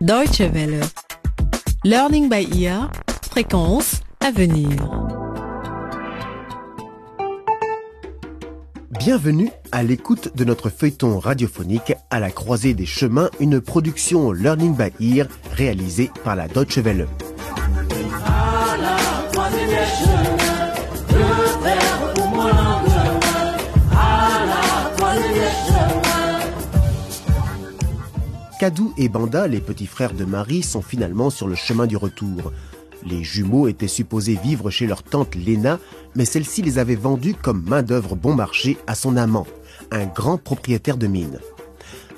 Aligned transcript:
Deutsche 0.00 0.40
Welle. 0.40 0.80
Learning 1.84 2.30
by 2.30 2.48
ear. 2.58 2.90
Fréquence 3.30 4.00
à 4.20 4.30
venir. 4.30 4.70
Bienvenue 8.98 9.50
à 9.72 9.82
l'écoute 9.82 10.34
de 10.34 10.44
notre 10.44 10.70
feuilleton 10.70 11.18
radiophonique 11.18 11.92
à 12.08 12.18
la 12.18 12.30
croisée 12.30 12.72
des 12.72 12.86
chemins, 12.86 13.28
une 13.40 13.60
production 13.60 14.32
Learning 14.32 14.74
by 14.74 15.18
Ear 15.18 15.26
réalisée 15.52 16.10
par 16.24 16.34
la 16.34 16.48
Deutsche 16.48 16.78
Welle. 16.78 17.06
Kadou 28.60 28.92
et 28.98 29.08
Banda, 29.08 29.46
les 29.46 29.62
petits 29.62 29.86
frères 29.86 30.12
de 30.12 30.26
Marie, 30.26 30.62
sont 30.62 30.82
finalement 30.82 31.30
sur 31.30 31.48
le 31.48 31.54
chemin 31.54 31.86
du 31.86 31.96
retour. 31.96 32.52
Les 33.06 33.24
jumeaux 33.24 33.68
étaient 33.68 33.88
supposés 33.88 34.38
vivre 34.44 34.68
chez 34.68 34.86
leur 34.86 35.02
tante 35.02 35.34
Léna, 35.34 35.78
mais 36.14 36.26
celle-ci 36.26 36.60
les 36.60 36.78
avait 36.78 36.94
vendus 36.94 37.32
comme 37.32 37.64
main-d'œuvre 37.66 38.16
bon 38.16 38.34
marché 38.34 38.76
à 38.86 38.94
son 38.94 39.16
amant, 39.16 39.46
un 39.90 40.04
grand 40.04 40.36
propriétaire 40.36 40.98
de 40.98 41.06
mine. 41.06 41.38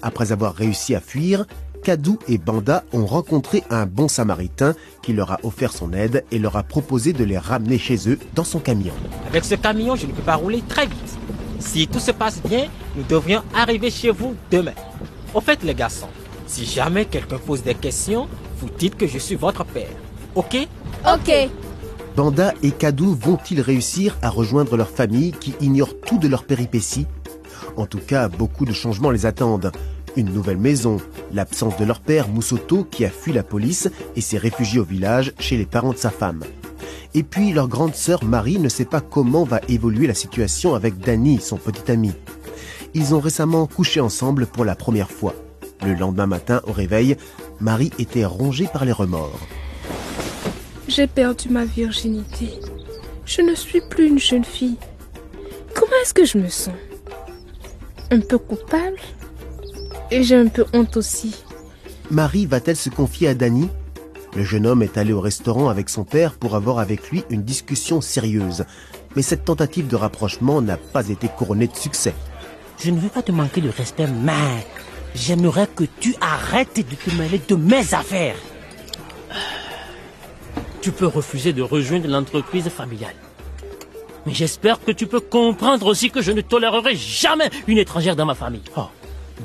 Après 0.03 0.33
avoir 0.33 0.57
réussi 0.57 0.97
à 0.97 1.01
fuir, 1.01 1.47
Kadou 1.85 2.19
et 2.27 2.39
Banda 2.39 2.83
ont 2.93 3.07
rencontré 3.07 3.63
un 3.71 3.87
bon 3.87 4.09
samaritain 4.09 4.75
qui 5.01 5.13
leur 5.13 5.31
a 5.31 5.39
offert 5.45 5.73
son 5.73 5.93
aide 5.93 6.25
et 6.33 6.41
leur 6.41 6.57
a 6.57 6.65
proposé 6.65 7.13
de 7.13 7.23
les 7.23 7.39
ramener 7.39 7.79
chez 7.79 8.11
eux 8.11 8.19
dans 8.35 8.43
son 8.43 8.59
camion. 8.59 8.95
Avec 9.29 9.45
ce 9.45 9.55
camion, 9.55 9.95
je 9.95 10.09
ne 10.09 10.13
peux 10.13 10.23
pas 10.23 10.35
rouler 10.35 10.65
très 10.69 10.87
vite. 10.87 11.19
Si 11.61 11.87
tout 11.87 12.01
se 12.01 12.11
passe 12.11 12.43
bien, 12.43 12.67
nous 12.97 13.05
devrions 13.05 13.45
arriver 13.55 13.93
chez 13.93 14.11
vous 14.11 14.35
demain. 14.51 14.75
Au 15.35 15.41
fait, 15.41 15.63
les 15.63 15.75
garçons, 15.75 16.09
si 16.53 16.67
jamais 16.67 17.07
quelqu'un 17.07 17.39
pose 17.39 17.63
des 17.63 17.75
questions, 17.75 18.29
vous 18.59 18.69
dites 18.79 18.99
que 18.99 19.07
je 19.07 19.17
suis 19.17 19.37
votre 19.37 19.65
père. 19.65 19.89
Ok? 20.35 20.69
Ok. 21.11 21.33
Banda 22.15 22.53
et 22.63 22.73
Kadou 22.73 23.17
vont-ils 23.19 23.63
réussir 23.63 24.19
à 24.21 24.29
rejoindre 24.29 24.77
leur 24.77 24.91
famille 24.91 25.33
qui 25.33 25.55
ignore 25.63 25.99
tout 26.07 26.19
de 26.19 26.29
leurs 26.29 26.45
péripéties? 26.45 27.07
En 27.79 27.87
tout 27.87 28.01
cas, 28.07 28.29
beaucoup 28.29 28.67
de 28.67 28.75
changements 28.75 29.11
les 29.11 29.25
attendent. 29.25 29.73
Une 30.15 30.31
nouvelle 30.31 30.59
maison, 30.59 30.99
l'absence 31.33 31.79
de 31.79 31.87
leur 31.87 32.01
père 32.01 32.29
Moussoto 32.29 32.85
qui 32.85 33.07
a 33.07 33.11
fui 33.11 33.33
la 33.33 33.43
police 33.43 33.89
et 34.15 34.21
s'est 34.21 34.37
réfugié 34.37 34.79
au 34.79 34.85
village 34.85 35.33
chez 35.39 35.57
les 35.57 35.65
parents 35.65 35.95
de 35.95 35.99
sa 35.99 36.11
femme. 36.11 36.45
Et 37.15 37.23
puis 37.23 37.53
leur 37.53 37.69
grande 37.69 37.95
sœur 37.95 38.25
Marie 38.25 38.59
ne 38.59 38.69
sait 38.69 38.85
pas 38.85 39.01
comment 39.01 39.45
va 39.45 39.61
évoluer 39.69 40.07
la 40.07 40.13
situation 40.13 40.75
avec 40.75 40.99
Danny, 40.99 41.41
son 41.41 41.57
petit 41.57 41.91
ami. 41.91 42.13
Ils 42.93 43.15
ont 43.15 43.21
récemment 43.21 43.67
couché 43.67 44.01
ensemble 44.01 44.45
pour 44.45 44.67
la 44.67 44.75
première 44.75 45.11
fois. 45.11 45.35
Le 45.85 45.95
lendemain 45.95 46.27
matin, 46.27 46.61
au 46.67 46.73
réveil, 46.73 47.17
Marie 47.61 47.91
était 47.99 48.25
rongée 48.25 48.69
par 48.73 48.85
les 48.85 48.93
remords. 48.93 49.41
J'ai 50.87 51.07
perdu 51.07 51.49
ma 51.49 51.65
virginité. 51.65 52.51
Je 53.25 53.43
ne 53.43 53.55
suis 53.55 53.81
plus 53.81 54.09
une 54.09 54.19
jeune 54.19 54.45
fille. 54.45 54.77
Comment 55.75 55.93
est-ce 56.03 56.15
que 56.15 56.25
je 56.25 56.39
me 56.39 56.49
sens? 56.49 56.75
Un 58.11 58.21
peu 58.21 58.39
coupable? 58.39 58.99
Et 60.11 60.23
j'ai 60.23 60.37
un 60.37 60.49
peu 60.49 60.67
honte 60.73 60.97
aussi. 60.97 61.35
Marie 62.11 62.47
va-t-elle 62.47 62.77
se 62.77 62.91
confier 62.91 63.29
à 63.29 63.35
Danny 63.35 63.69
Le 64.37 64.45
jeune 64.45 64.67
homme 64.67 64.83
est 64.83 64.99
allé 64.99 65.13
au 65.13 65.21
restaurant 65.21 65.69
avec 65.69 65.89
son 65.89 66.05
père 66.05 66.35
pour 66.35 66.55
avoir 66.55 66.79
avec 66.79 67.11
lui 67.11 67.25
une 67.31 67.43
discussion 67.43 68.01
sérieuse. 68.01 68.65
Mais 69.17 69.23
cette 69.23 69.45
tentative 69.45 69.89
de 69.89 69.97
rapprochement 69.97 70.61
n'a 70.63 70.77
pas 70.77 71.09
été 71.09 71.29
couronnée 71.29 71.67
de 71.67 71.77
succès. 71.77 72.15
Je 72.79 72.91
ne 72.91 73.01
veux 73.01 73.09
pas 73.09 73.23
te 73.23 73.33
manquer 73.33 73.61
de 73.61 73.71
respect, 73.71 74.07
mais 74.07 74.67
j'aimerais 75.15 75.67
que 75.67 75.85
tu 76.01 76.15
arrêtes 76.21 76.77
de 76.77 76.95
te 76.95 77.15
mêler 77.17 77.41
de 77.49 77.55
mes 77.55 77.95
affaires. 77.95 78.37
Tu 80.81 80.91
peux 80.91 81.07
refuser 81.07 81.53
de 81.53 81.63
rejoindre 81.63 82.09
l'entreprise 82.09 82.69
familiale. 82.69 83.15
Mais 84.27 84.35
j'espère 84.35 84.83
que 84.83 84.93
tu 84.93 85.07
peux 85.07 85.21
comprendre 85.21 85.87
aussi 85.87 86.11
que 86.11 86.23
je 86.23 86.33
ne 86.33 86.41
tolérerai 86.41 86.97
jamais 86.97 87.51
une 87.67 87.79
étrangère 87.79 88.17
dans 88.17 88.27
ma 88.27 88.35
famille. 88.35 88.63
Oh. 88.77 88.87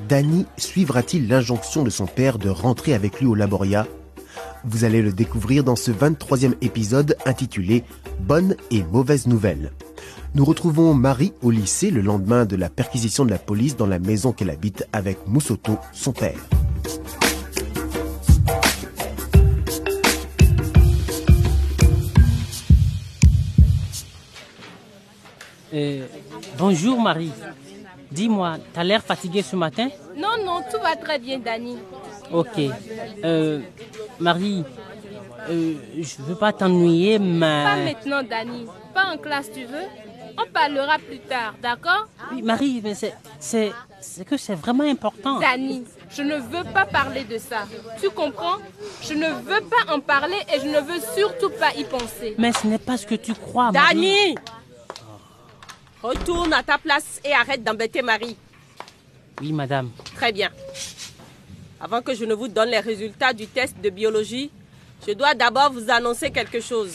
Danny 0.08 0.46
suivra-t-il 0.58 1.28
l'injonction 1.28 1.84
de 1.84 1.90
son 1.90 2.06
père 2.06 2.38
de 2.38 2.50
rentrer 2.50 2.94
avec 2.94 3.20
lui 3.20 3.28
au 3.28 3.36
laboria? 3.36 3.88
Vous 4.70 4.84
allez 4.84 5.02
le 5.02 5.14
découvrir 5.14 5.64
dans 5.64 5.78
ce 5.78 5.92
23e 5.92 6.56
épisode 6.60 7.16
intitulé 7.26 7.86
Bonne 8.20 8.58
et 8.70 8.84
mauvaise 8.84 9.26
nouvelle. 9.26 9.72
Nous 10.36 10.44
retrouvons 10.44 10.94
Marie 10.94 11.32
au 11.42 11.52
lycée 11.52 11.90
le 11.90 12.02
lendemain 12.02 12.44
de 12.44 12.58
la 12.58 12.70
perquisition 12.70 13.24
de 13.24 13.30
la 13.30 13.40
police 13.40 13.78
dans 13.78 13.88
la 13.88 13.98
maison 13.98 14.34
qu'elle 14.34 14.50
habite 14.50 14.86
avec 14.92 15.26
Moussoto, 15.26 15.78
son 15.94 16.12
père. 16.12 16.38
Euh, 25.74 26.06
bonjour 26.58 27.00
Marie. 27.00 27.32
Dis-moi, 28.12 28.58
t'as 28.74 28.84
l'air 28.84 29.02
fatiguée 29.02 29.44
ce 29.44 29.56
matin? 29.56 29.88
Non, 30.18 30.44
non, 30.46 30.62
tout 30.70 30.82
va 30.82 30.98
très 30.98 31.20
bien, 31.20 31.40
Dani. 31.40 31.78
Ok. 32.32 32.60
Euh, 33.24 33.62
Marie, 34.20 34.64
euh, 35.50 35.76
je 35.98 36.22
veux 36.24 36.36
pas 36.36 36.52
t'ennuyer, 36.54 37.20
mais... 37.20 37.64
Pas 37.64 37.76
maintenant, 37.78 38.24
Dani. 38.24 38.66
Pas 38.94 39.06
en 39.14 39.18
classe, 39.18 39.52
tu 39.52 39.64
veux? 39.66 39.86
On 40.38 40.46
parlera 40.52 40.98
plus 41.00 41.20
tard, 41.20 41.56
d'accord? 41.62 42.08
Oui, 42.32 42.42
Marie, 42.42 42.82
mais 42.84 42.94
c'est, 42.94 43.14
c'est, 43.40 43.72
c'est 44.02 44.26
que 44.26 44.38
c'est 44.38 44.54
vraiment 44.56 44.84
important. 44.84 45.40
Dani, 45.40 45.84
je 46.10 46.22
ne 46.22 46.36
veux 46.36 46.64
pas 46.74 46.86
parler 46.86 47.24
de 47.24 47.38
ça. 47.38 47.66
Tu 48.00 48.10
comprends? 48.10 48.58
Je 49.02 49.14
ne 49.14 49.28
veux 49.28 49.62
pas 49.62 49.94
en 49.94 50.00
parler 50.00 50.38
et 50.54 50.60
je 50.60 50.68
ne 50.68 50.80
veux 50.80 51.00
surtout 51.16 51.50
pas 51.50 51.74
y 51.76 51.84
penser. 51.86 52.36
Mais 52.38 52.52
ce 52.52 52.68
n'est 52.68 52.78
pas 52.78 52.98
ce 52.98 53.08
que 53.08 53.16
tu 53.16 53.34
crois, 53.34 53.72
Marie. 53.72 53.96
Dani 53.96 54.36
Retourne 56.04 56.54
à 56.54 56.62
ta 56.62 56.78
place 56.78 57.20
et 57.26 57.34
arrête 57.34 57.64
d'embêter 57.64 58.02
Marie. 58.04 58.38
Oui, 59.42 59.52
madame. 59.52 59.90
Très 60.16 60.32
bien. 60.32 60.50
Avant 61.80 62.02
que 62.02 62.14
je 62.16 62.26
ne 62.26 62.34
vous 62.34 62.48
donne 62.48 62.70
les 62.70 62.80
résultats 62.80 63.34
du 63.34 63.48
test 63.48 63.76
de 63.82 63.90
biologie, 63.90 64.50
je 65.08 65.14
dois 65.14 65.36
d'abord 65.36 65.72
vous 65.72 65.90
annoncer 65.92 66.32
quelque 66.32 66.60
chose. 66.60 66.94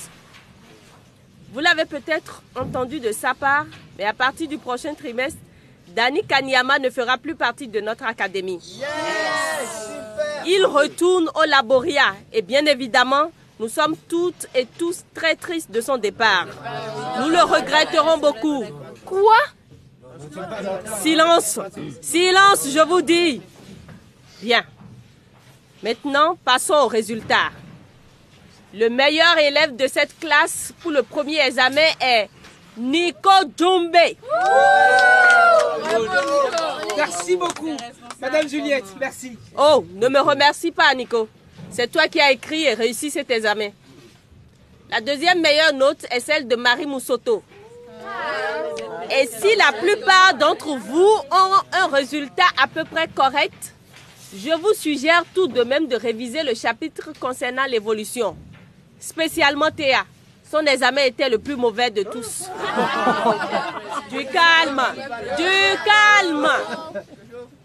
Vous 1.52 1.60
l'avez 1.60 1.84
peut-être 1.84 2.42
entendu 2.56 2.98
de 2.98 3.12
sa 3.12 3.34
part, 3.34 3.66
mais 3.96 4.04
à 4.04 4.12
partir 4.12 4.48
du 4.48 4.58
prochain 4.58 4.94
trimestre, 4.94 5.38
Dani 5.88 6.22
Kanyama 6.24 6.78
ne 6.78 6.90
fera 6.90 7.18
plus 7.18 7.34
partie 7.34 7.68
de 7.68 7.80
notre 7.80 8.04
académie. 8.04 8.80
Il 10.46 10.64
retourne 10.66 11.28
au 11.34 11.44
laboria 11.46 12.14
et 12.32 12.42
bien 12.42 12.64
évidemment, 12.66 13.30
nous 13.60 13.68
sommes 13.68 13.94
toutes 14.08 14.46
et 14.54 14.66
tous 14.78 15.04
très 15.14 15.36
tristes 15.36 15.70
de 15.70 15.80
son 15.80 15.98
départ. 15.98 16.46
Nous 17.20 17.28
le 17.28 17.42
regretterons 17.42 18.18
beaucoup. 18.18 18.64
Quoi? 19.04 19.36
Silence 21.00 21.60
Silence, 22.00 22.68
je 22.72 22.84
vous 22.88 23.02
dis 23.02 23.40
Bien. 24.42 24.64
Maintenant, 25.84 26.36
passons 26.44 26.74
aux 26.74 26.88
résultats. 26.88 27.52
Le 28.74 28.88
meilleur 28.88 29.38
élève 29.38 29.76
de 29.76 29.86
cette 29.86 30.18
classe 30.18 30.72
pour 30.80 30.90
le 30.90 31.04
premier 31.04 31.38
examen 31.38 31.86
est 32.00 32.28
Nico 32.76 33.30
Djumbe. 33.56 33.94
Merci 36.96 37.36
beaucoup, 37.36 37.76
Madame 38.20 38.48
Juliette, 38.48 38.86
merci. 38.98 39.38
Oh, 39.56 39.84
ne 39.94 40.08
me 40.08 40.18
remercie 40.18 40.72
pas, 40.72 40.92
Nico. 40.92 41.28
C'est 41.70 41.92
toi 41.92 42.08
qui 42.08 42.20
as 42.20 42.32
écrit 42.32 42.64
et 42.64 42.74
réussi 42.74 43.12
cet 43.12 43.30
examen. 43.30 43.68
La 44.90 45.00
deuxième 45.00 45.40
meilleure 45.40 45.72
note 45.72 46.04
est 46.10 46.20
celle 46.20 46.48
de 46.48 46.56
Marie 46.56 46.86
Moussoto. 46.86 47.44
Et 49.08 49.26
si 49.26 49.54
la 49.56 49.72
plupart 49.72 50.34
d'entre 50.34 50.76
vous 50.76 51.16
ont 51.30 51.62
un 51.72 51.86
résultat 51.86 52.48
à 52.60 52.66
peu 52.66 52.82
près 52.84 53.06
correct, 53.06 53.71
je 54.34 54.50
vous 54.58 54.72
suggère 54.74 55.24
tout 55.34 55.46
de 55.46 55.62
même 55.62 55.86
de 55.86 55.96
réviser 55.96 56.42
le 56.42 56.54
chapitre 56.54 57.10
concernant 57.20 57.64
l'évolution. 57.66 58.36
Spécialement 58.98 59.70
Théa. 59.70 60.04
Son 60.50 60.60
examen 60.60 61.02
était 61.04 61.28
le 61.28 61.38
plus 61.38 61.56
mauvais 61.56 61.90
de 61.90 62.02
tous. 62.02 62.44
du 64.10 64.24
calme, 64.26 64.82
du 65.36 65.44
calme. 65.84 66.48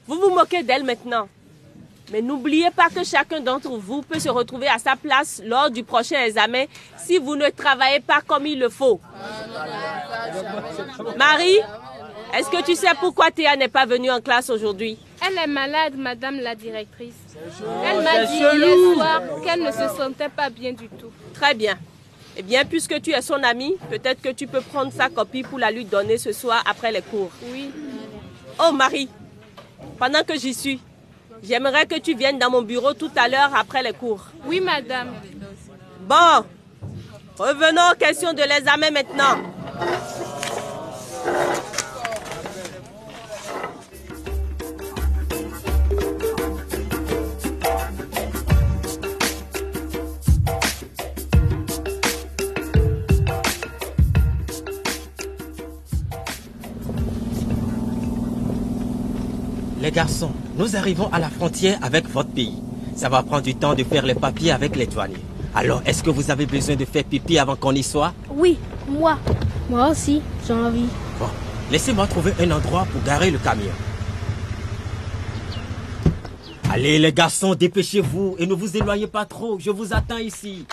Vous 0.08 0.20
vous 0.20 0.30
moquez 0.30 0.64
d'elle 0.64 0.84
maintenant. 0.84 1.28
Mais 2.12 2.22
n'oubliez 2.22 2.72
pas 2.72 2.90
que 2.90 3.04
chacun 3.04 3.42
d'entre 3.42 3.70
vous 3.70 4.02
peut 4.02 4.20
se 4.20 4.30
retrouver 4.30 4.68
à 4.68 4.80
sa 4.80 4.96
place 4.96 5.42
lors 5.44 5.70
du 5.70 5.84
prochain 5.84 6.24
examen 6.24 6.64
si 6.98 7.18
vous 7.18 7.36
ne 7.36 7.50
travaillez 7.50 8.00
pas 8.00 8.22
comme 8.26 8.46
il 8.46 8.60
le 8.60 8.70
faut. 8.70 9.02
Marie, 11.18 11.60
est-ce 12.34 12.50
que 12.50 12.64
tu 12.64 12.76
sais 12.76 12.88
pourquoi 13.02 13.32
Théa 13.32 13.58
n'est 13.58 13.68
pas 13.68 13.86
venue 13.86 14.10
en 14.10 14.22
classe 14.22 14.50
aujourd'hui? 14.50 14.98
Elle 15.26 15.38
est 15.38 15.48
malade, 15.48 15.94
madame 15.98 16.40
la 16.40 16.56
directrice. 16.56 17.16
Elle 17.84 18.04
m'a 18.04 18.26
dit 18.26 18.38
hier 18.38 18.94
soir 18.96 19.22
qu'elle 19.44 19.64
ne 19.64 19.72
se 19.72 19.88
sentait 19.96 20.30
pas 20.30 20.50
bien 20.50 20.74
du 20.74 20.88
tout. 20.90 21.12
Très 21.34 21.54
bien. 21.54 21.78
Eh 22.36 22.44
bien, 22.44 22.66
puisque 22.66 23.02
tu 23.02 23.12
es 23.12 23.22
son 23.22 23.42
amie, 23.44 23.76
peut-être 23.90 24.22
que 24.22 24.30
tu 24.30 24.46
peux 24.46 24.62
prendre 24.62 24.92
sa 24.92 25.10
copie 25.10 25.44
pour 25.44 25.58
la 25.58 25.72
lui 25.72 25.86
donner 25.86 26.18
ce 26.18 26.32
soir 26.32 26.64
après 26.70 26.92
les 26.92 27.02
cours. 27.02 27.32
Oui. 27.52 27.72
Oh 28.60 28.72
Marie, 28.72 29.10
pendant 29.98 30.24
que 30.24 30.38
j'y 30.38 30.54
suis, 30.54 30.80
J'aimerais 31.44 31.86
que 31.86 32.00
tu 32.00 32.16
viennes 32.16 32.40
dans 32.40 32.50
mon 32.50 32.62
bureau 32.62 32.94
tout 32.94 33.12
à 33.16 33.28
l'heure 33.28 33.52
après 33.56 33.84
les 33.84 33.94
cours. 33.94 34.26
Oui, 34.46 34.60
madame. 34.60 35.10
Bon, 36.02 36.46
revenons 37.38 37.92
aux 37.92 37.96
questions 37.96 38.34
de 38.34 38.42
l'examen 38.42 38.92
maintenant. 38.92 39.38
Les 59.80 59.92
garçons, 59.92 60.32
nous 60.56 60.76
arrivons 60.76 61.08
à 61.14 61.20
la 61.20 61.30
frontière 61.30 61.78
avec 61.84 62.10
votre 62.10 62.30
pays. 62.30 62.58
Ça 62.96 63.10
va 63.10 63.22
prendre 63.22 63.44
du 63.44 63.54
temps 63.54 63.76
de 63.76 63.84
faire 63.84 64.06
les 64.06 64.16
papiers 64.16 64.52
avec 64.52 64.76
les 64.76 64.88
douaniers. 64.88 65.18
Alors, 65.54 65.84
est-ce 65.86 66.02
que 66.02 66.10
vous 66.10 66.32
avez 66.32 66.48
besoin 66.48 66.76
de 66.76 66.84
faire 66.84 67.04
pipi 67.04 67.38
avant 67.38 67.56
qu'on 67.56 67.74
y 67.74 67.84
soit? 67.84 68.12
Oui, 68.32 68.58
moi. 68.88 69.20
Moi 69.70 69.90
aussi, 69.90 70.22
j'ai 70.48 70.54
envie. 70.54 70.88
Bon, 71.20 71.28
laissez-moi 71.72 72.08
trouver 72.08 72.34
un 72.40 72.50
endroit 72.50 72.88
pour 72.92 73.04
garer 73.04 73.30
le 73.30 73.38
camion. 73.38 73.72
Allez 76.72 76.98
les 76.98 77.14
garçons, 77.14 77.54
dépêchez-vous 77.54 78.36
et 78.40 78.48
ne 78.48 78.54
vous 78.56 78.76
éloignez 78.76 79.08
pas 79.08 79.26
trop, 79.26 79.58
je 79.60 79.70
vous 79.70 79.94
attends 79.94 80.18
ici. 80.18 80.66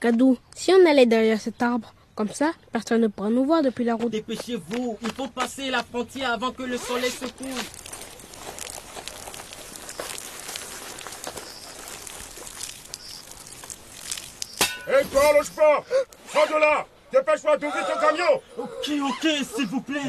Kadou, 0.00 0.36
si 0.54 0.70
on 0.72 0.88
allait 0.88 1.06
derrière 1.06 1.40
cet 1.40 1.62
arbre, 1.62 1.92
comme 2.14 2.28
ça, 2.28 2.52
personne 2.70 3.00
ne 3.00 3.08
pourra 3.08 3.30
nous 3.30 3.44
voir 3.44 3.62
depuis 3.62 3.84
la 3.84 3.94
route. 3.94 4.10
Dépêchez-vous, 4.10 4.98
il 5.02 5.12
faut 5.12 5.28
passer 5.28 5.70
la 5.70 5.82
frontière 5.82 6.32
avant 6.32 6.50
que 6.50 6.62
le 6.62 6.76
soleil 6.76 7.10
se 7.10 7.24
couche. 7.24 7.81
Sors 15.12 16.46
de 16.48 16.60
là 16.60 16.86
Dépêche-toi 17.12 17.56
d'ouvrir 17.58 17.84
ton 17.86 18.00
camion 18.00 18.40
Ok, 18.56 18.90
ok, 19.10 19.28
s'il 19.54 19.66
vous 19.66 19.82
plaît. 19.82 20.00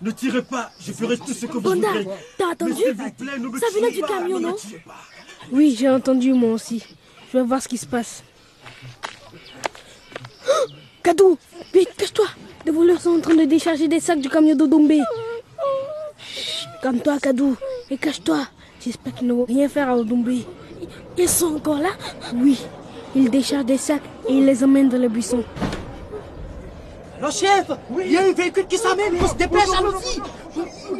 Ne 0.00 0.10
tirez 0.10 0.40
pas, 0.42 0.70
je 0.80 0.92
ferai 0.92 1.18
tout 1.18 1.34
ce 1.34 1.44
que 1.44 1.52
vous 1.52 1.60
Bonda, 1.60 1.88
voudrez. 1.88 2.06
t'as 2.38 2.46
entendu 2.46 2.72
s'il 2.74 2.92
vous 2.94 3.10
plaît, 3.10 3.38
ne 3.38 3.48
me 3.48 3.58
Ça 3.58 3.66
venait 3.74 3.90
du 3.90 4.00
pas, 4.00 4.08
camion, 4.08 4.40
non. 4.40 4.56
Oui, 5.52 5.76
j'ai 5.78 5.90
entendu 5.90 6.32
moi 6.32 6.52
aussi. 6.52 6.82
Je 7.30 7.36
vais 7.38 7.44
voir 7.44 7.62
ce 7.62 7.68
qui 7.68 7.76
se 7.76 7.84
passe. 7.84 8.22
Oh, 10.48 10.52
Kadou, 11.02 11.38
vite, 11.74 11.94
cache-toi. 11.98 12.26
Les 12.64 12.72
voleurs 12.72 13.00
sont 13.02 13.16
en 13.18 13.20
train 13.20 13.34
de 13.34 13.44
décharger 13.44 13.86
des 13.88 14.00
sacs 14.00 14.20
du 14.20 14.30
camion 14.30 14.54
d'Odombe. 14.56 14.90
Calme-toi, 16.82 17.18
Kadou, 17.20 17.56
et 17.90 17.98
cache-toi. 17.98 18.46
J'espère 18.80 19.14
qu'ils 19.14 19.26
ne 19.28 19.34
vont 19.34 19.44
rien 19.44 19.68
faire 19.68 19.90
à 19.90 19.96
Odombe. 19.96 20.30
Ils 21.18 21.28
sont 21.28 21.56
encore 21.56 21.78
là? 21.80 21.90
Oui. 22.34 22.58
Ils 23.18 23.30
déchargent 23.30 23.64
des 23.64 23.78
sacs 23.78 24.02
et 24.28 24.32
ils 24.32 24.46
les 24.46 24.62
emmènent 24.62 24.88
dans 24.88 24.96
les 24.96 25.08
buissons. 25.08 25.42
Le 27.20 27.30
chef 27.32 27.66
Il 27.98 28.12
y 28.12 28.16
a 28.16 28.22
un 28.22 28.32
véhicule 28.32 28.66
qui 28.68 28.78
s'amène, 28.78 29.12
il 29.12 29.18
faut 29.18 29.26
se 29.26 29.34
dépêcher, 29.34 29.76
allons-y 29.76 30.20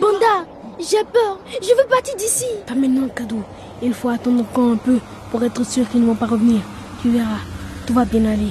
Banda, 0.00 0.44
j'ai 0.80 1.04
peur. 1.04 1.38
Je 1.62 1.68
veux 1.68 1.88
partir 1.88 2.16
d'ici. 2.16 2.46
Pas 2.66 2.74
maintenant, 2.74 3.08
Kadou. 3.08 3.44
Il 3.80 3.94
faut 3.94 4.08
attendre 4.08 4.40
encore 4.40 4.68
un 4.72 4.76
peu 4.76 4.98
pour 5.30 5.44
être 5.44 5.64
sûr 5.64 5.88
qu'ils 5.88 6.00
ne 6.00 6.06
vont 6.06 6.16
pas 6.16 6.26
revenir. 6.26 6.60
Tu 7.02 7.10
verras, 7.10 7.38
tout 7.86 7.94
va 7.94 8.04
bien 8.04 8.24
aller. 8.24 8.50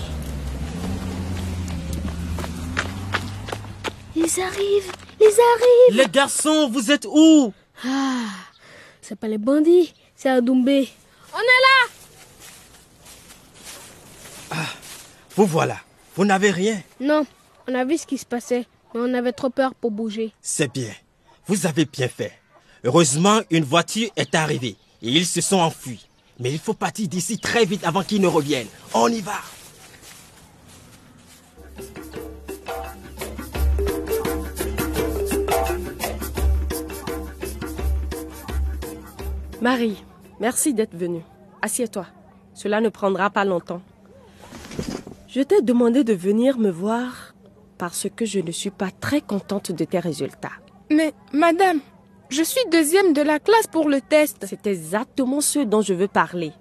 Ils 4.16 4.42
arrivent, 4.42 4.92
ils 5.20 5.26
arrivent. 5.26 5.98
Les 6.06 6.10
garçons, 6.10 6.70
vous 6.72 6.90
êtes 6.90 7.06
où? 7.06 7.52
Ah, 7.86 8.30
c'est 9.02 9.20
pas 9.20 9.28
les 9.28 9.38
bandits, 9.38 9.94
c'est 10.16 10.30
Adoumbé. 10.30 10.88
On 11.34 11.40
est 11.40 11.42
là 11.42 11.87
Vous 15.38 15.46
voilà, 15.46 15.78
vous 16.16 16.26
n'avez 16.26 16.50
rien. 16.50 16.82
Non, 17.00 17.24
on 17.68 17.76
a 17.76 17.86
vu 17.86 18.00
ce 18.00 18.08
qui 18.08 18.18
se 18.18 18.26
passait, 18.26 18.66
mais 18.96 19.02
on 19.04 19.14
avait 19.14 19.34
trop 19.34 19.52
peur 19.52 19.76
pour 19.76 19.92
bouger. 19.92 20.34
C'est 20.42 20.74
bien, 20.74 20.92
vous 21.46 21.68
avez 21.68 21.86
bien 21.86 22.08
fait. 22.08 22.34
Heureusement, 22.84 23.42
une 23.52 23.64
voiture 23.64 24.10
est 24.16 24.34
arrivée 24.34 24.78
et 25.04 25.10
ils 25.12 25.28
se 25.28 25.42
sont 25.42 25.58
enfuis. 25.58 26.08
Mais 26.40 26.52
il 26.52 26.58
faut 26.58 26.74
partir 26.74 27.08
d'ici 27.08 27.38
très 27.38 27.66
vite 27.66 27.86
avant 27.86 28.02
qu'ils 28.02 28.20
ne 28.20 28.26
reviennent. 28.26 28.66
On 28.96 29.10
y 29.10 29.22
va 29.22 29.34
Marie, 39.62 40.04
merci 40.40 40.74
d'être 40.74 40.96
venue. 40.96 41.22
Assieds-toi. 41.62 42.08
Cela 42.56 42.82
ne 42.82 42.90
prendra 42.90 43.30
pas 43.30 43.46
longtemps. 43.46 43.84
Je 45.28 45.42
t'ai 45.42 45.62
demandé 45.62 46.04
de 46.04 46.14
venir 46.14 46.58
me 46.58 46.70
voir 46.70 47.34
parce 47.78 48.08
que 48.16 48.26
je 48.26 48.40
ne 48.40 48.52
suis 48.52 48.70
pas 48.70 48.90
très 48.92 49.22
contente 49.22 49.72
de 49.72 49.84
tes 49.86 50.00
résultats. 50.00 50.54
Mais, 50.90 51.14
madame, 51.34 51.80
je 52.30 52.42
suis 52.44 52.62
deuxième 52.72 53.14
de 53.14 53.22
la 53.22 53.40
classe 53.40 53.68
pour 53.68 53.90
le 53.90 54.02
test. 54.02 54.46
C'est 54.48 54.66
exactement 54.68 55.42
ce 55.42 55.60
dont 55.60 55.82
je 55.82 55.94
veux 55.94 56.08
parler. 56.08 56.54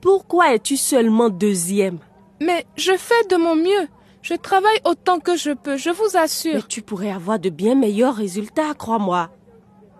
Pourquoi 0.00 0.54
es-tu 0.54 0.76
seulement 0.76 1.28
deuxième? 1.28 1.98
Mais 2.40 2.66
je 2.76 2.92
fais 2.96 3.26
de 3.30 3.36
mon 3.36 3.56
mieux. 3.56 3.88
Je 4.22 4.34
travaille 4.34 4.80
autant 4.84 5.20
que 5.20 5.36
je 5.36 5.52
peux, 5.52 5.76
je 5.76 5.90
vous 5.90 6.10
Mais 6.14 6.18
assure. 6.20 6.66
tu 6.68 6.82
pourrais 6.82 7.10
avoir 7.10 7.38
de 7.38 7.48
bien 7.48 7.74
meilleurs 7.74 8.16
résultats, 8.16 8.74
crois-moi. 8.74 9.30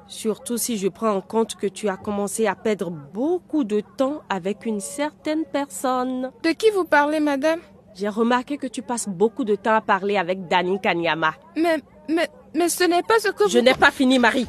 Surtout 0.09 0.57
si 0.57 0.79
je 0.79 0.89
prends 0.89 1.13
en 1.13 1.21
compte 1.21 1.55
que 1.55 1.67
tu 1.67 1.89
as 1.89 1.99
commencé 1.99 2.47
à 2.47 2.55
perdre 2.55 2.91
beaucoup 2.91 3.63
de 3.65 3.83
temps 3.97 4.23
avec 4.31 4.65
une 4.65 4.81
certaine 4.81 5.45
personne. 5.45 6.33
De 6.43 6.51
qui 6.51 6.71
vous 6.71 6.85
parlez, 6.85 7.21
madame? 7.21 7.61
J'ai 7.95 8.09
remarqué 8.09 8.57
que 8.57 8.67
tu 8.67 8.81
passes 8.81 9.09
beaucoup 9.09 9.45
de 9.45 9.55
temps 9.55 9.75
à 9.75 9.81
parler 9.83 10.17
avec 10.17 10.49
Dani 10.49 10.81
Kanyama. 10.81 11.35
Mais, 11.57 11.83
mais, 12.09 12.29
mais 12.55 12.71
ce 12.71 12.85
n'est 12.85 13.03
pas 13.03 13.19
ce 13.19 13.29
que 13.29 13.49
Je 13.49 13.59
vous... 13.59 13.65
n'ai 13.65 13.75
pas 13.75 13.91
fini, 13.91 14.19
Marie. 14.19 14.47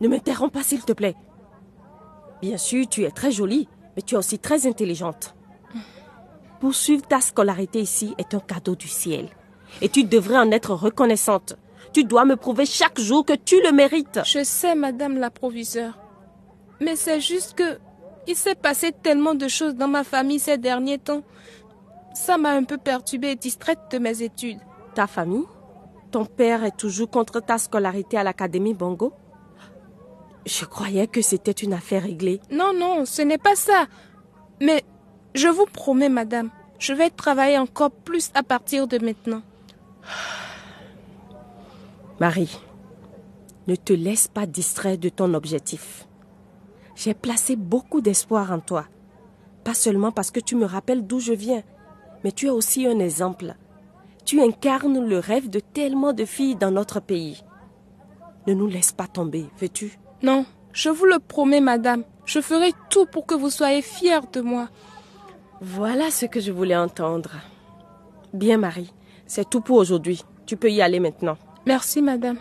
Ne 0.00 0.08
m'interromps 0.08 0.52
pas, 0.52 0.62
s'il 0.62 0.82
te 0.82 0.92
plaît. 0.92 1.14
Bien 2.42 2.58
sûr, 2.58 2.86
tu 2.88 3.04
es 3.04 3.10
très 3.10 3.30
jolie, 3.30 3.68
mais 3.96 4.02
tu 4.02 4.16
es 4.16 4.18
aussi 4.18 4.38
très 4.38 4.66
intelligente. 4.66 5.34
Poursuivre 6.60 7.06
ta 7.06 7.20
scolarité 7.20 7.80
ici 7.80 8.14
est 8.18 8.34
un 8.34 8.40
cadeau 8.40 8.74
du 8.76 8.88
ciel. 8.88 9.28
Et 9.80 9.88
tu 9.88 10.04
devrais 10.04 10.38
en 10.38 10.50
être 10.50 10.74
reconnaissante. 10.74 11.56
Tu 11.92 12.04
dois 12.04 12.24
me 12.24 12.36
prouver 12.36 12.66
chaque 12.66 13.00
jour 13.00 13.24
que 13.24 13.32
tu 13.32 13.60
le 13.62 13.72
mérites. 13.72 14.20
Je 14.24 14.44
sais, 14.44 14.74
madame 14.74 15.18
la 15.18 15.30
proviseure. 15.30 15.98
Mais 16.80 16.96
c'est 16.96 17.20
juste 17.20 17.54
que 17.54 17.78
il 18.26 18.36
s'est 18.36 18.54
passé 18.54 18.92
tellement 18.92 19.34
de 19.34 19.48
choses 19.48 19.74
dans 19.74 19.88
ma 19.88 20.04
famille 20.04 20.38
ces 20.38 20.58
derniers 20.58 20.98
temps. 20.98 21.22
Ça 22.14 22.36
m'a 22.36 22.50
un 22.50 22.64
peu 22.64 22.76
perturbée 22.76 23.30
et 23.30 23.36
distraite 23.36 23.78
de 23.90 23.98
mes 23.98 24.22
études. 24.22 24.58
Ta 24.94 25.06
famille? 25.06 25.46
Ton 26.10 26.26
père 26.26 26.64
est 26.64 26.76
toujours 26.76 27.10
contre 27.10 27.40
ta 27.40 27.58
scolarité 27.58 28.18
à 28.18 28.24
l'Académie 28.24 28.74
Bongo? 28.74 29.12
Je 30.46 30.64
croyais 30.64 31.06
que 31.06 31.22
c'était 31.22 31.52
une 31.52 31.72
affaire 31.72 32.02
réglée. 32.02 32.40
Non, 32.50 32.72
non, 32.74 33.04
ce 33.06 33.22
n'est 33.22 33.38
pas 33.38 33.54
ça. 33.54 33.86
Mais 34.60 34.82
je 35.34 35.48
vous 35.48 35.66
promets, 35.66 36.08
madame, 36.08 36.50
je 36.78 36.92
vais 36.92 37.10
travailler 37.10 37.58
encore 37.58 37.90
plus 37.90 38.30
à 38.34 38.42
partir 38.42 38.88
de 38.88 38.98
maintenant. 38.98 39.42
Marie, 42.20 42.58
ne 43.68 43.76
te 43.76 43.92
laisse 43.92 44.26
pas 44.26 44.44
distraire 44.44 44.98
de 44.98 45.08
ton 45.08 45.34
objectif. 45.34 46.08
J'ai 46.96 47.14
placé 47.14 47.54
beaucoup 47.54 48.00
d'espoir 48.00 48.50
en 48.50 48.58
toi. 48.58 48.86
Pas 49.62 49.74
seulement 49.74 50.10
parce 50.10 50.32
que 50.32 50.40
tu 50.40 50.56
me 50.56 50.64
rappelles 50.64 51.06
d'où 51.06 51.20
je 51.20 51.32
viens, 51.32 51.62
mais 52.24 52.32
tu 52.32 52.46
es 52.46 52.50
aussi 52.50 52.88
un 52.88 52.98
exemple. 52.98 53.54
Tu 54.24 54.42
incarnes 54.42 55.06
le 55.06 55.20
rêve 55.20 55.48
de 55.48 55.60
tellement 55.60 56.12
de 56.12 56.24
filles 56.24 56.56
dans 56.56 56.72
notre 56.72 56.98
pays. 56.98 57.44
Ne 58.48 58.54
nous 58.54 58.66
laisse 58.66 58.90
pas 58.90 59.06
tomber, 59.06 59.46
veux-tu? 59.60 59.96
Non, 60.24 60.44
je 60.72 60.88
vous 60.88 61.04
le 61.04 61.20
promets, 61.20 61.60
madame. 61.60 62.02
Je 62.24 62.40
ferai 62.40 62.72
tout 62.90 63.06
pour 63.06 63.26
que 63.26 63.36
vous 63.36 63.50
soyez 63.50 63.80
fière 63.80 64.26
de 64.32 64.40
moi. 64.40 64.68
Voilà 65.60 66.10
ce 66.10 66.26
que 66.26 66.40
je 66.40 66.50
voulais 66.50 66.76
entendre. 66.76 67.36
Bien, 68.32 68.58
Marie, 68.58 68.92
c'est 69.24 69.48
tout 69.48 69.60
pour 69.60 69.76
aujourd'hui. 69.76 70.24
Tu 70.46 70.56
peux 70.56 70.70
y 70.70 70.82
aller 70.82 70.98
maintenant. 70.98 71.38
Merci, 71.68 72.00
madame. 72.00 72.38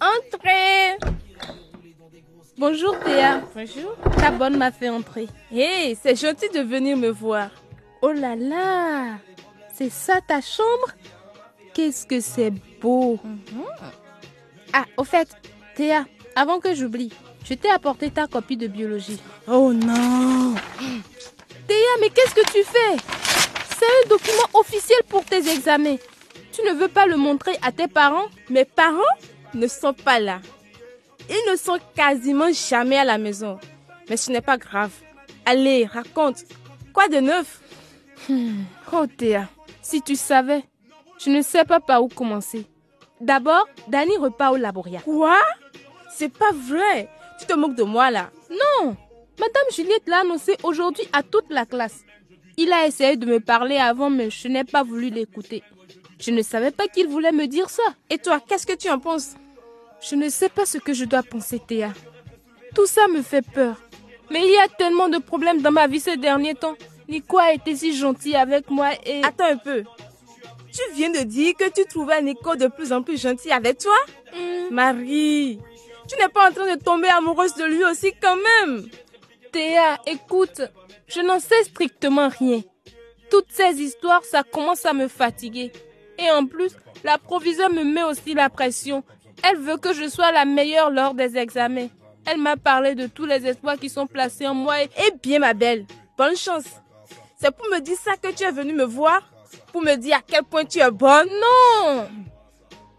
Entrez 0.00 0.98
Bonjour 2.58 2.98
Théa. 2.98 3.40
Bonjour. 3.54 3.96
Ta 4.18 4.32
bonne 4.32 4.56
m'a 4.56 4.72
fait 4.72 4.88
entrer. 4.88 5.28
Hé, 5.52 5.96
c'est 6.02 6.16
gentil 6.20 6.48
de 6.48 6.60
venir 6.60 6.96
me 6.96 7.08
voir. 7.10 7.50
Oh 8.02 8.10
là 8.10 8.34
là 8.34 9.18
C'est 9.72 9.90
ça 9.90 10.20
ta 10.26 10.40
chambre? 10.40 10.88
Qu'est-ce 11.72 12.04
que 12.04 12.18
c'est 12.18 12.52
beau 12.80 13.20
Ah, 14.72 14.86
au 14.96 15.04
fait, 15.04 15.28
Théa, 15.76 16.04
avant 16.36 16.60
que 16.60 16.74
j'oublie, 16.74 17.12
je 17.44 17.54
t'ai 17.54 17.70
apporté 17.70 18.10
ta 18.10 18.26
copie 18.26 18.56
de 18.56 18.66
biologie. 18.66 19.20
Oh 19.48 19.72
non 19.72 20.54
Théa, 21.66 21.94
mais 22.00 22.10
qu'est-ce 22.10 22.34
que 22.34 22.46
tu 22.52 22.62
fais? 22.64 22.96
C'est 23.78 23.86
un 23.86 24.08
document 24.08 24.48
officiel 24.54 25.00
pour 25.08 25.24
tes 25.24 25.48
examens. 25.50 25.96
Tu 26.52 26.62
ne 26.62 26.72
veux 26.72 26.88
pas 26.88 27.06
le 27.06 27.16
montrer 27.16 27.56
à 27.62 27.72
tes 27.72 27.88
parents? 27.88 28.26
Mes 28.50 28.64
parents 28.64 29.00
ne 29.54 29.66
sont 29.66 29.92
pas 29.94 30.20
là. 30.20 30.40
Ils 31.28 31.50
ne 31.50 31.56
sont 31.56 31.78
quasiment 31.96 32.52
jamais 32.52 32.98
à 32.98 33.04
la 33.04 33.18
maison. 33.18 33.58
Mais 34.08 34.16
ce 34.16 34.30
n'est 34.30 34.40
pas 34.40 34.58
grave. 34.58 34.90
Allez, 35.46 35.86
raconte. 35.86 36.44
Quoi 36.92 37.08
de 37.08 37.18
neuf? 37.18 37.60
Hmm. 38.28 38.62
Oh 38.92 39.06
Théa, 39.06 39.48
si 39.80 40.02
tu 40.02 40.14
savais, 40.14 40.62
je 41.18 41.30
ne 41.30 41.42
sais 41.42 41.64
pas 41.64 41.80
par 41.80 42.02
où 42.04 42.08
commencer. 42.08 42.66
D'abord, 43.20 43.66
Danny 43.88 44.16
repart 44.16 44.52
au 44.54 44.56
laboria. 44.56 45.00
Quoi? 45.00 45.38
C'est 46.14 46.32
pas 46.32 46.52
vrai. 46.52 47.08
Tu 47.40 47.46
te 47.46 47.54
moques 47.54 47.74
de 47.74 47.82
moi 47.82 48.10
là. 48.10 48.30
Non. 48.50 48.96
Madame 49.38 49.64
Juliette 49.74 50.06
l'a 50.06 50.20
annoncé 50.20 50.56
aujourd'hui 50.62 51.04
à 51.12 51.22
toute 51.22 51.50
la 51.50 51.66
classe. 51.66 52.04
Il 52.56 52.72
a 52.72 52.86
essayé 52.86 53.16
de 53.16 53.26
me 53.26 53.40
parler 53.40 53.76
avant, 53.76 54.10
mais 54.10 54.30
je 54.30 54.48
n'ai 54.48 54.64
pas 54.64 54.82
voulu 54.82 55.08
l'écouter. 55.08 55.62
Je 56.20 56.30
ne 56.30 56.42
savais 56.42 56.70
pas 56.70 56.86
qu'il 56.86 57.08
voulait 57.08 57.32
me 57.32 57.46
dire 57.46 57.70
ça. 57.70 57.82
Et 58.10 58.18
toi, 58.18 58.40
qu'est-ce 58.46 58.66
que 58.66 58.76
tu 58.76 58.88
en 58.90 58.98
penses? 58.98 59.34
Je 60.00 60.14
ne 60.16 60.28
sais 60.28 60.48
pas 60.48 60.66
ce 60.66 60.78
que 60.78 60.92
je 60.92 61.04
dois 61.04 61.22
penser, 61.22 61.60
Théa. 61.66 61.92
Tout 62.74 62.86
ça 62.86 63.08
me 63.08 63.22
fait 63.22 63.42
peur. 63.42 63.76
Mais 64.30 64.40
il 64.46 64.52
y 64.52 64.58
a 64.58 64.68
tellement 64.68 65.08
de 65.08 65.18
problèmes 65.18 65.62
dans 65.62 65.72
ma 65.72 65.86
vie 65.86 66.00
ces 66.00 66.16
derniers 66.16 66.54
temps. 66.54 66.76
Nico 67.08 67.38
a 67.38 67.52
été 67.52 67.74
si 67.74 67.96
gentil 67.96 68.36
avec 68.36 68.70
moi 68.70 68.90
et... 69.04 69.24
Attends 69.24 69.46
un 69.46 69.56
peu. 69.56 69.82
Tu 70.72 70.80
viens 70.94 71.10
de 71.10 71.20
dire 71.20 71.54
que 71.58 71.68
tu 71.68 71.84
trouvais 71.84 72.22
Nico 72.22 72.56
de 72.56 72.68
plus 72.68 72.92
en 72.92 73.02
plus 73.02 73.20
gentil 73.20 73.50
avec 73.50 73.78
toi? 73.78 73.96
Hmm. 74.34 74.74
Marie, 74.74 75.58
tu 76.12 76.20
n'es 76.20 76.28
pas 76.28 76.50
en 76.50 76.52
train 76.52 76.74
de 76.74 76.80
tomber 76.82 77.08
amoureuse 77.08 77.54
de 77.54 77.64
lui 77.64 77.84
aussi 77.84 78.12
quand 78.20 78.36
même 78.36 78.88
Théa, 79.50 79.98
écoute, 80.06 80.62
je 81.06 81.20
n'en 81.20 81.38
sais 81.38 81.64
strictement 81.64 82.28
rien. 82.28 82.62
Toutes 83.30 83.50
ces 83.50 83.80
histoires, 83.82 84.24
ça 84.24 84.42
commence 84.42 84.86
à 84.86 84.94
me 84.94 85.08
fatiguer. 85.08 85.72
Et 86.18 86.30
en 86.30 86.46
plus, 86.46 86.72
la 87.04 87.18
proviseure 87.18 87.70
me 87.70 87.84
met 87.84 88.02
aussi 88.02 88.32
la 88.32 88.48
pression. 88.48 89.04
Elle 89.42 89.58
veut 89.58 89.76
que 89.76 89.92
je 89.92 90.08
sois 90.08 90.32
la 90.32 90.46
meilleure 90.46 90.90
lors 90.90 91.12
des 91.12 91.36
examens. 91.36 91.88
Elle 92.24 92.38
m'a 92.38 92.56
parlé 92.56 92.94
de 92.94 93.06
tous 93.06 93.26
les 93.26 93.46
espoirs 93.46 93.76
qui 93.76 93.90
sont 93.90 94.06
placés 94.06 94.46
en 94.46 94.54
moi. 94.54 94.82
Et... 94.82 94.88
Eh 95.06 95.10
bien, 95.22 95.40
ma 95.40 95.52
belle, 95.52 95.84
bonne 96.16 96.36
chance. 96.36 96.64
C'est 97.38 97.54
pour 97.54 97.66
me 97.68 97.80
dire 97.80 97.98
ça 97.98 98.16
que 98.16 98.32
tu 98.32 98.44
es 98.44 98.52
venue 98.52 98.74
me 98.74 98.84
voir 98.84 99.20
Pour 99.72 99.82
me 99.82 99.96
dire 99.96 100.16
à 100.16 100.20
quel 100.26 100.44
point 100.44 100.64
tu 100.64 100.78
es 100.78 100.90
bonne 100.90 101.28
Non 101.28 102.06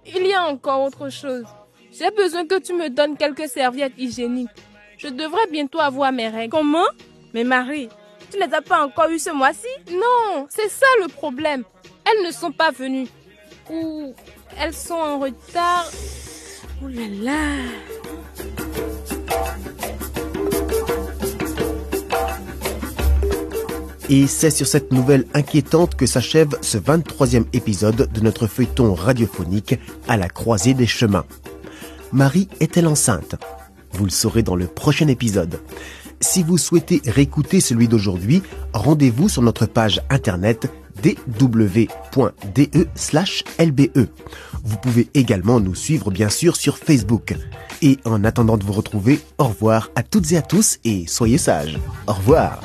Il 0.06 0.28
y 0.28 0.34
a 0.34 0.44
encore 0.46 0.82
autre 0.82 1.10
chose. 1.10 1.46
J'ai 1.98 2.10
besoin 2.10 2.48
que 2.48 2.60
tu 2.60 2.74
me 2.74 2.90
donnes 2.90 3.16
quelques 3.16 3.48
serviettes 3.48 3.94
hygiéniques. 4.00 4.50
Je 4.98 5.10
devrais 5.10 5.46
bientôt 5.52 5.80
avoir 5.80 6.12
mes 6.12 6.28
règles. 6.28 6.50
Comment? 6.52 6.88
Mais 7.36 7.44
Marie, 7.44 7.88
tu 8.32 8.40
ne 8.40 8.46
les 8.46 8.54
as 8.54 8.62
pas 8.64 8.84
encore 8.84 9.10
eues 9.10 9.20
ce 9.20 9.30
mois-ci? 9.30 9.68
Non, 9.92 10.48
c'est 10.50 10.70
ça 10.70 10.88
le 11.02 11.08
problème. 11.08 11.64
Elles 12.06 12.26
ne 12.26 12.32
sont 12.32 12.52
pas 12.52 12.72
venues. 12.72 13.08
Ou 13.70 14.16
elles 14.60 14.74
sont 14.74 14.96
en 14.96 15.20
retard. 15.20 15.86
Oh 16.84 16.88
là 16.88 17.08
là 17.22 17.58
Et 24.10 24.28
c'est 24.28 24.52
sur 24.52 24.68
cette 24.68 24.92
nouvelle 24.92 25.26
inquiétante 25.34 25.96
que 25.96 26.06
s'achève 26.06 26.58
ce 26.62 26.78
23e 26.78 27.46
épisode 27.54 28.12
de 28.12 28.22
notre 28.22 28.48
feuilleton 28.48 28.94
radiophonique 28.96 29.76
à 30.08 30.18
la 30.18 30.28
croisée 30.28 30.74
des 30.74 30.88
chemins. 30.88 31.26
Marie 32.14 32.48
est-elle 32.60 32.88
enceinte? 32.88 33.36
Vous 33.94 34.06
le 34.06 34.12
saurez 34.12 34.44
dans 34.44 34.56
le 34.56 34.68
prochain 34.68 35.08
épisode. 35.08 35.60
Si 36.20 36.44
vous 36.44 36.60
souhaitez 36.60 37.02
réécouter 37.06 37.60
celui 37.60 37.88
d'aujourd'hui, 37.88 38.44
rendez-vous 38.72 39.30
sur 39.30 39.42
notre 39.42 39.66
page 39.66 40.00
internet 40.12 40.72
dw.de/lbe. 41.02 41.88
Vous 44.64 44.78
pouvez 44.78 45.10
également 45.16 45.60
nous 45.60 45.74
suivre 45.76 46.12
bien 46.12 46.30
sûr 46.30 46.56
sur 46.56 46.78
Facebook. 46.78 47.36
Et 47.82 47.98
en 48.06 48.24
attendant 48.24 48.58
de 48.58 48.64
vous 48.64 48.74
retrouver, 48.74 49.20
au 49.40 49.46
revoir 49.46 49.90
à 49.96 50.04
toutes 50.04 50.32
et 50.32 50.38
à 50.38 50.44
tous 50.44 50.78
et 50.86 51.06
soyez 51.08 51.40
sages. 51.40 51.80
Au 52.08 52.14
revoir. 52.14 52.62